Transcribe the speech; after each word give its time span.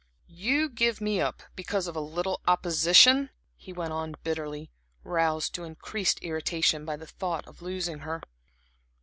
"You 0.25 0.67
give 0.67 0.99
me 0.99 1.21
up 1.21 1.43
because 1.55 1.85
of 1.85 1.95
a 1.95 1.99
little 2.01 2.41
opposition?" 2.47 3.29
he 3.55 3.71
went 3.71 3.93
on 3.93 4.15
bitterly, 4.23 4.71
roused 5.03 5.53
to 5.53 5.63
increased 5.63 6.17
irritation 6.23 6.85
by 6.85 6.95
the 6.95 7.05
thought 7.05 7.47
of 7.47 7.61
losing 7.61 7.99
her. 7.99 8.23